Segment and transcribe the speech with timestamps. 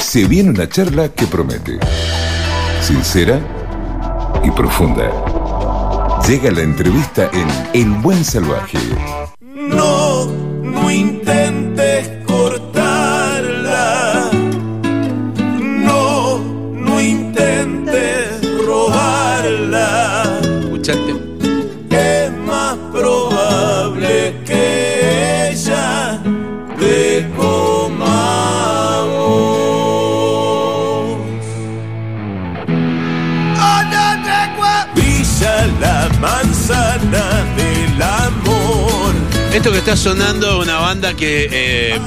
[0.00, 1.78] Se viene una charla que promete.
[2.82, 3.40] Sincera
[4.44, 5.10] y profunda.
[6.26, 8.78] Llega la entrevista en El Buen Salvaje.
[35.80, 39.14] La manzana del amor.
[39.52, 41.98] Esto que está sonando es una banda que eh,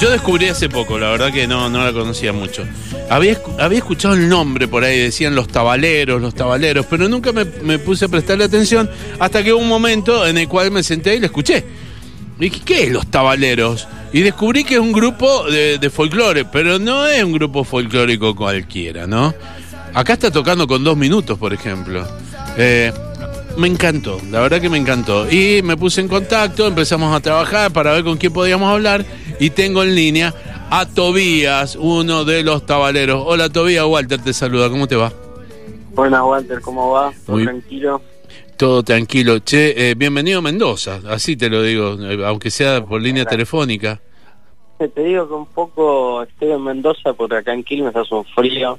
[0.00, 2.64] yo descubrí hace poco, la verdad que no, no la conocía mucho.
[3.10, 7.44] Había, había escuchado el nombre por ahí, decían los tabaleros, los tabaleros, pero nunca me,
[7.44, 11.16] me puse a prestarle atención hasta que hubo un momento en el cual me senté
[11.16, 11.64] y la escuché.
[12.40, 13.88] Y ¿qué es los tabaleros?
[14.12, 18.34] Y descubrí que es un grupo de, de folclore, pero no es un grupo folclórico
[18.34, 19.34] cualquiera, ¿no?
[19.94, 22.06] Acá está tocando con dos minutos, por ejemplo.
[22.56, 22.92] Eh,
[23.58, 25.30] me encantó, la verdad que me encantó.
[25.30, 29.04] Y me puse en contacto, empezamos a trabajar para ver con quién podíamos hablar.
[29.40, 30.34] Y tengo en línea
[30.70, 33.22] a Tobías, uno de los tabaleros.
[33.26, 35.12] Hola Tobías, Walter te saluda, ¿cómo te va?
[35.94, 37.12] Buenas, Walter, ¿cómo va?
[37.26, 38.00] ¿Todo Muy- tranquilo?
[38.56, 39.38] Todo tranquilo.
[39.40, 44.00] Che, eh, bienvenido a Mendoza, así te lo digo, eh, aunque sea por línea telefónica.
[44.78, 48.78] Te digo que un poco estoy en Mendoza porque acá en Quilmes hace un frío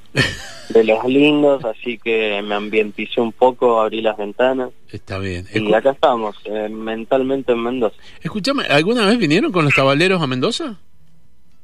[0.70, 5.46] de los lindos, así que me ambienticé un poco, abrí las ventanas Está bien.
[5.54, 7.98] y acá estamos, eh, mentalmente en Mendoza.
[8.22, 10.76] Escúchame, ¿alguna vez vinieron con los tabaleros a Mendoza?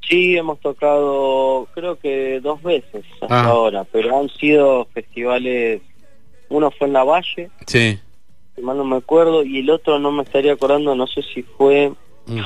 [0.06, 3.44] Sí, hemos tocado creo que dos veces hasta Ah.
[3.48, 5.80] ahora, pero han sido festivales,
[6.50, 7.98] uno fue en La Valle, Sí.
[8.54, 11.42] si mal no me acuerdo, y el otro no me estaría acordando, no sé si
[11.42, 11.90] fue
[12.26, 12.40] Mm.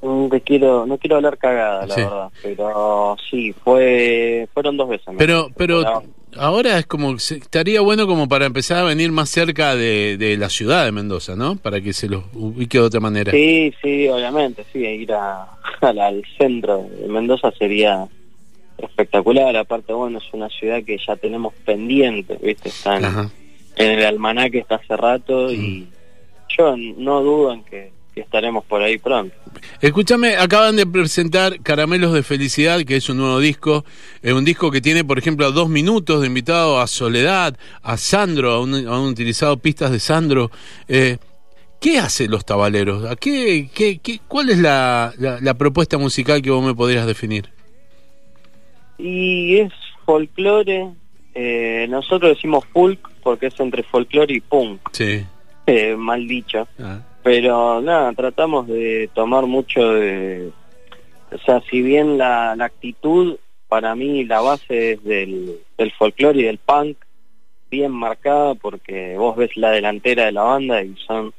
[0.00, 2.00] No te quiero, no quiero hablar cagada, la Sí.
[2.02, 5.06] verdad, pero sí, fue, fueron dos veces.
[5.18, 6.02] Pero, pero Ahora-
[6.36, 10.50] ahora es como, estaría bueno como para empezar a venir más cerca de, de la
[10.50, 11.56] ciudad de Mendoza, ¿no?
[11.56, 13.32] Para que se los ubique de otra manera.
[13.32, 15.48] Sí, sí, obviamente, sí, ir a,
[15.80, 18.06] al, al centro de Mendoza sería
[18.78, 22.68] espectacular, aparte, bueno, es una ciudad que ya tenemos pendiente, ¿viste?
[22.68, 23.04] Está en,
[23.76, 25.88] en el almanaque está hace rato y
[26.56, 27.90] yo no dudo en que
[28.20, 29.34] estaremos por ahí pronto.
[29.80, 33.84] Escúchame, acaban de presentar Caramelos de Felicidad, que es un nuevo disco.
[34.22, 37.96] Es un disco que tiene, por ejemplo, a dos minutos de invitado a Soledad, a
[37.96, 40.50] Sandro, a un, han utilizado pistas de Sandro.
[40.88, 41.18] Eh,
[41.80, 43.04] ¿Qué hacen los tabaleros?
[43.08, 47.06] ¿A qué, qué, qué- ¿Cuál es la, la, la propuesta musical que vos me podrías
[47.06, 47.50] definir?
[48.98, 49.72] Y es
[50.04, 50.88] folclore,
[51.34, 55.24] eh, nosotros decimos folk porque es entre folclore y punk, Sí.
[55.66, 56.66] eh, mal dicho.
[56.80, 60.50] Ah, Pero nada, tratamos de tomar mucho de...
[61.30, 63.36] O sea, si bien la, la actitud,
[63.68, 66.96] para mí la base es del, del folclore y del punk,
[67.70, 71.34] bien marcada porque vos ves la delantera de la banda y son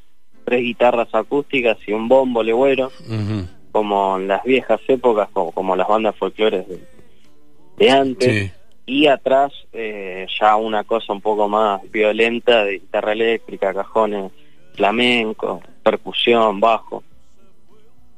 [0.45, 3.47] tres guitarras acústicas y un bombo legüero, ujú.
[3.72, 6.79] como en las viejas épocas, como, como las bandas folclores de,
[7.78, 8.51] de antes Sí.
[8.85, 14.31] y atrás eh, ya una cosa un poco más violenta de guitarra eléctrica, cajones
[14.79, 17.03] flamenco, percusión, bajo.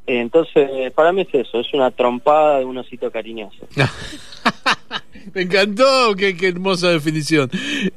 [0.06, 3.68] Entonces, para mí es eso, es una trompada de un osito cariñoso.
[5.34, 7.50] Me encantó, qué, qué hermosa definición.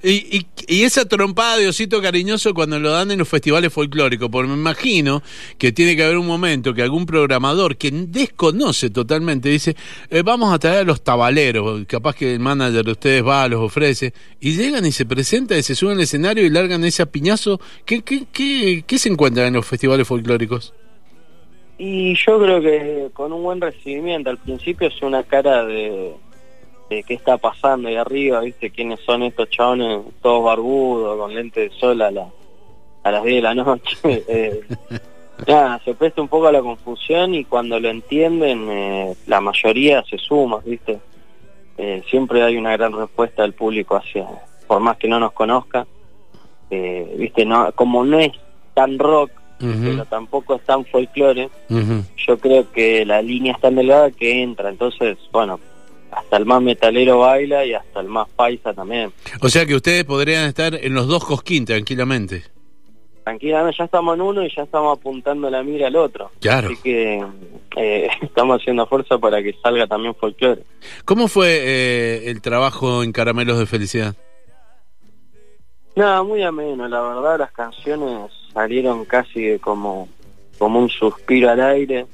[0.02, 4.28] Y, y, y esa trompada de osito cariñoso cuando lo dan en los festivales folclóricos,
[4.30, 5.22] porque me imagino
[5.58, 9.76] que tiene que haber un momento que algún programador que desconoce totalmente dice,
[10.10, 13.60] eh, vamos a traer a los tabaleros, capaz que el manager de ustedes va, los
[13.60, 17.60] ofrece, y llegan y se presentan y se suben al escenario y largan ese piñazo.
[17.84, 20.72] ¿Qué, qué, qué, qué se encuentra en los festivales folclóricos?
[21.76, 26.14] Y yo creo que con un buen recibimiento, al principio es una cara de,
[26.88, 28.70] de qué está pasando ahí arriba, ¿viste?
[28.70, 32.28] ¿Quiénes son estos chabones todos barbudos, con lentes de sol a, la,
[33.02, 33.96] a las 10 de la noche?
[34.28, 34.60] Eh,
[35.46, 40.04] nada, se presta un poco a la confusión y cuando lo entienden, eh, la mayoría
[40.04, 41.00] se suma, ¿viste?
[41.76, 44.26] Eh, siempre hay una gran respuesta del público hacia,
[44.66, 45.86] por más que no nos conozca,
[46.70, 47.44] eh, ¿viste?
[47.44, 48.32] No, como no es
[48.74, 54.10] tan rock, pero tampoco es tan folclore, yo creo que la línea es tan delgada
[54.10, 55.58] que entra, entonces, bueno,
[56.14, 59.12] hasta el más metalero baila y hasta el más paisa también.
[59.40, 62.44] O sea que ustedes podrían estar en los dos cosquín tranquilamente.
[63.24, 66.30] Tranquilamente, ya estamos en uno y ya estamos apuntando la mira al otro.
[66.40, 66.68] Claro.
[66.68, 67.24] Así que
[67.76, 70.62] eh, estamos haciendo fuerza para que salga también folclore.
[71.04, 74.14] ¿Cómo fue eh, el trabajo en Caramelos de Felicidad?
[75.96, 80.08] Nada, muy ameno, la verdad las canciones salieron casi como,
[80.58, 82.06] como un suspiro al aire.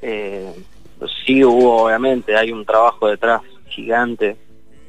[0.00, 0.52] Eh,
[1.08, 4.36] sí hubo, obviamente, hay un trabajo detrás gigante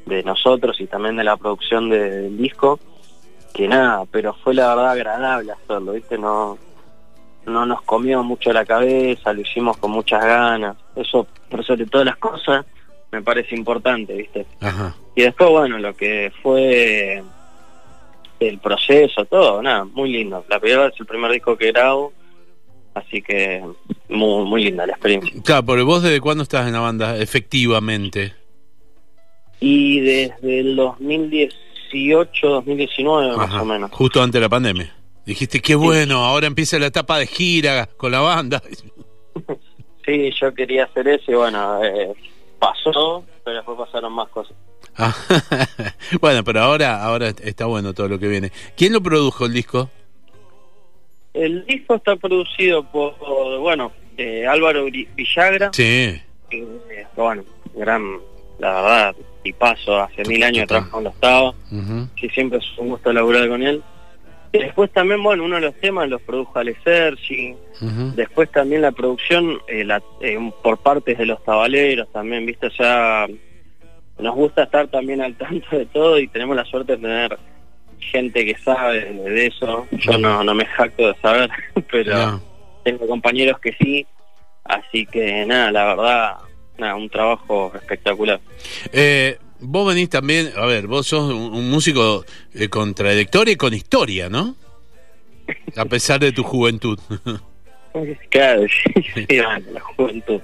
[0.04, 2.78] de nosotros y también de la producción de- del disco,
[3.52, 6.18] que nada, pero fue la verdad agradable hacerlo, ¿viste?
[6.18, 6.58] No,
[7.46, 10.76] no nos comió mucho la cabeza, lo hicimos con muchas ganas.
[10.94, 12.64] Eso, por sobre todas las cosas,
[13.12, 14.46] me parece importante, ¿viste?
[14.60, 14.94] Ajá.
[15.14, 17.22] Y después, bueno, lo que fue
[18.38, 20.44] el proceso, todo, nada, muy lindo.
[20.48, 22.12] La primera es el primer disco que grabo,
[22.96, 23.62] así que
[24.08, 25.42] muy, muy linda la experiencia.
[25.42, 28.34] Claro, porque vos desde cuándo estás en la banda, efectivamente.
[29.60, 33.90] Y desde el 2018, 2019 más Ajá, o menos.
[33.92, 34.92] Justo antes de la pandemia.
[35.26, 38.62] Dijiste, qué bueno, ahora empieza la etapa de gira con la banda.
[40.04, 42.12] Sí, yo quería hacer eso y bueno, eh,
[42.60, 44.56] pasó, pero después pasaron más cosas.
[44.96, 45.12] Ah,
[46.20, 48.52] bueno, pero ahora, ahora está bueno todo lo que viene.
[48.76, 49.90] ¿Quién lo produjo el disco?
[51.36, 53.14] El disco está producido por,
[53.60, 56.20] bueno, eh, Álvaro Villagra, Sí.
[56.48, 56.66] que,
[57.16, 57.44] bueno,
[57.74, 58.02] gran,
[58.58, 63.12] la verdad, tipazo, hace mil años trabaja cuando estaba, Ujú, que siempre es un gusto
[63.12, 63.82] laburar con él.
[64.52, 67.54] Y después también, bueno, uno de los temas los produjo Ale Sergi,
[68.14, 73.26] después también la producción eh, la- eh, por partes de los tabaleros también, viste, sea,
[74.18, 77.38] nos gusta estar también al tanto de todo y tenemos la suerte de tener
[78.00, 79.86] gente que sabe de, eso.
[79.92, 81.50] Yo no, no me jacto de saber,
[81.90, 82.42] pero No.
[82.84, 84.06] tengo compañeros que sí,
[84.64, 86.32] así que nada, la verdad,
[86.78, 88.40] nada, un trabajo espectacular.
[88.92, 93.56] Eh, vos venís también, a ver, vos sos un, un músico eh, con trayectoria y
[93.56, 94.54] con historia, ¿no?
[95.76, 96.98] A pesar de tu juventud.
[98.28, 98.60] Claro,
[98.94, 100.38] sí, sí, la juventud.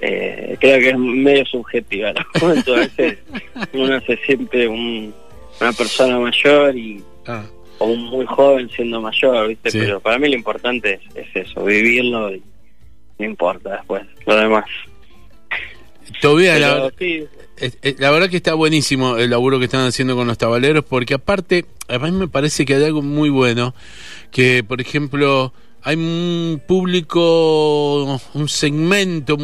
[0.00, 2.72] Eh, creo que es medio subjetiva la juventud.
[2.72, 3.18] A veces
[3.74, 5.14] uno se siente un-
[5.60, 7.44] una persona mayor y Ah,
[7.78, 9.70] o un muy joven siendo mayor, ¿viste?
[9.70, 9.78] Sí.
[9.78, 12.42] Pero para mí lo importante es, es eso, vivirlo y
[13.18, 14.64] no importa después, lo demás.
[16.20, 17.24] Todavía la, Pero sí,
[17.56, 20.84] Es- es- la verdad que está buenísimo el laburo que están haciendo con los tabaleros,
[20.84, 23.74] porque aparte, a mí me parece que hay algo muy bueno,
[24.32, 25.52] que por ejemplo,
[25.84, 29.36] hay un público, un segmento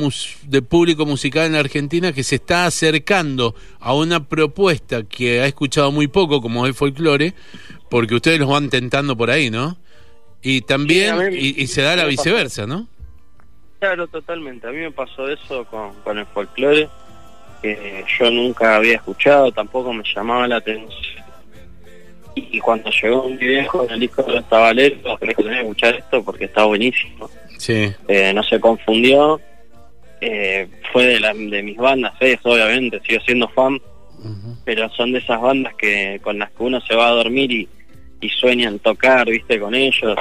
[0.44, 5.46] de público musical en la Argentina que se está acercando a una propuesta que ha
[5.46, 7.34] escuchado muy poco, como es el folclore,
[7.90, 9.76] porque ustedes los van tentando por ahí, ¿no?
[10.42, 12.88] Y también, Sí, a mí- y, y se da la viceversa, ¿no?
[13.78, 14.66] Claro, totalmente.
[14.66, 16.88] A mí me pasó eso con, con el folclore,
[17.60, 21.22] que yo nunca había escuchado, tampoco me llamaba la atención.
[22.34, 25.94] Y, y cuando llegó mi viejo en el disco de los tabaleros, tenés que escuchar
[25.96, 27.30] esto porque está buenísimo.
[27.58, 27.92] Sí.
[28.08, 29.40] Eh, no se confundió.
[30.20, 33.80] Eh, fue de, la, de mis bandas, es obviamente, sigo siendo fan,
[34.66, 37.66] pero son de esas bandas que con las que uno se va a dormir y,
[38.20, 40.18] y sueñan tocar, viste, con ellos.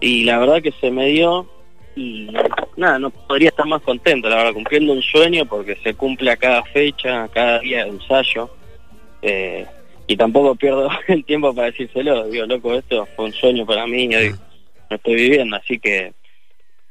[0.00, 1.48] Y la verdad que se me dio
[1.94, 2.28] y
[2.76, 6.36] nada, no podría estar más contento, la verdad, cumpliendo un sueño porque se cumple a
[6.36, 8.50] cada fecha, a cada día de ensayo.
[9.22, 9.66] Eh,
[10.10, 14.08] y tampoco pierdo el tiempo para decírselo, digo, loco, esto fue un sueño para mí
[14.10, 14.34] y hoy
[14.90, 16.12] lo estoy viviendo, así que,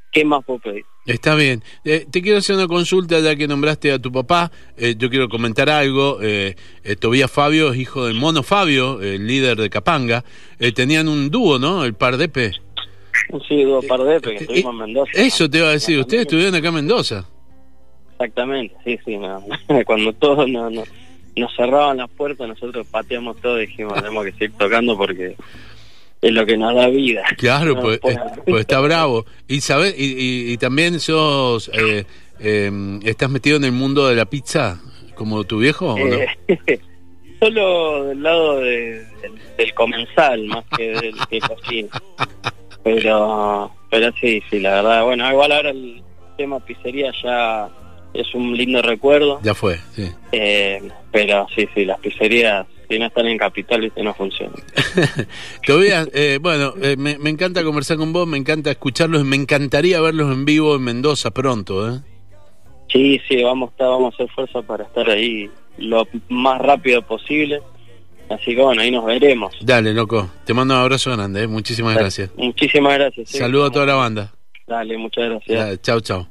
[0.10, 0.86] ¿qué más puedo pedir?
[1.06, 1.62] Está bien.
[1.84, 4.52] Eh, te quiero hacer una consulta ya que nombraste a tu papá.
[4.78, 6.20] Eh, yo quiero comentar algo.
[6.22, 10.24] Eh, eh, Tobías Fabio es hijo del mono Fabio, el líder de Capanga.
[10.76, 11.84] Tenían un dúo, ¿no?
[11.84, 12.52] El par de P.
[13.48, 15.12] Sí, Pardepe, que estuvimos en Mendoza.
[15.16, 15.98] Eso te iba a decir.
[16.00, 17.26] Ustedes estuvieron acá en Mendoza.
[18.14, 19.44] Exactamente, sí, sí, no.
[19.86, 20.84] cuando todos no, no-
[21.36, 25.36] nos cerraban las puertas, nosotros pateamos todo y dijimos, tenemos que seguir tocando porque
[26.22, 27.24] es lo que nos da vida.
[27.38, 28.00] Claro, No, pues,
[28.46, 29.26] pues- está bravo.
[29.48, 31.70] Y, sabes, y, y- y también sos.
[31.74, 32.06] eh,
[32.40, 32.72] eh,
[33.04, 34.80] ¿Estás metido en el mundo de la pizza
[35.16, 36.16] como tu viejo o no?
[36.16, 36.80] Eh,
[37.40, 41.90] solo del lado de- del, del comensal, más que del que cocina.
[42.84, 46.02] Pero, pero sí, sí, la verdad, bueno, igual ahora el
[46.38, 47.70] tema pizzería ya
[48.14, 49.40] es un lindo recuerdo.
[49.44, 50.10] Ya fue, sí.
[50.32, 54.62] Eh, pero sí, sí, las pizzerías, si no están en capital, viste, no funcionan.
[55.66, 60.02] Tobías, eh, bueno, eh, me, me encanta conversar con vos, me encanta escucharlos, me encantaría
[60.02, 62.00] verlos en vivo en Mendoza pronto, ¿eh?
[62.92, 67.62] Sí, sí, vamos a, vamos a hacer fuerza para estar ahí lo más rápido posible.
[68.30, 69.56] Así que bueno, ahí nos veremos.
[69.62, 71.48] Dale, loco, te mando un abrazo grande, ¿eh?
[71.48, 72.30] muchísimas gracias.
[72.36, 73.30] Muchísimas gracias.
[73.30, 73.38] sí.
[73.38, 74.32] Saludo a toda la banda.
[74.68, 75.70] Dale, muchas gracias.
[75.70, 76.28] Ya, Chau, chau.